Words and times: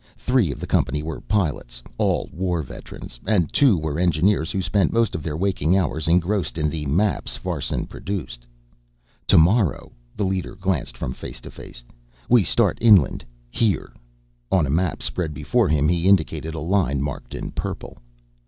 Three 0.17 0.51
of 0.51 0.59
the 0.59 0.65
company 0.65 1.03
were 1.03 1.21
pilots, 1.21 1.79
all 1.99 2.27
war 2.33 2.63
veterans, 2.63 3.19
and 3.27 3.53
two 3.53 3.77
were 3.77 3.99
engineers 3.99 4.49
who 4.49 4.59
spent 4.59 4.91
most 4.91 5.13
of 5.13 5.21
their 5.21 5.37
waking 5.37 5.77
hours 5.77 6.07
engrossed 6.07 6.57
in 6.57 6.71
the 6.71 6.87
maps 6.87 7.37
Farson 7.37 7.85
produced. 7.85 8.47
"Tomorrow," 9.27 9.91
the 10.17 10.25
leader 10.25 10.55
glanced 10.55 10.97
from 10.97 11.13
face 11.13 11.39
to 11.41 11.51
face, 11.51 11.83
"we 12.29 12.43
start 12.43 12.79
inland. 12.81 13.23
Here" 13.51 13.93
On 14.51 14.65
a 14.65 14.71
map 14.71 15.03
spread 15.03 15.35
before 15.35 15.67
him 15.69 15.87
he 15.87 16.07
indicated 16.09 16.55
a 16.55 16.59
line 16.59 16.99
marked 17.03 17.35
in 17.35 17.51
purple. 17.51 17.99